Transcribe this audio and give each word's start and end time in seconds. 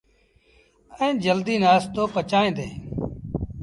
ائيٚݩ 0.99 1.21
جلديٚ 1.23 1.61
نآستو 1.63 2.03
پچائيٚݩ 2.13 2.55
ديٚݩ۔ 2.57 2.75